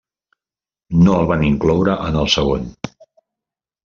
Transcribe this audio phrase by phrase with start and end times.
[1.07, 2.65] No el van incloure en el segon.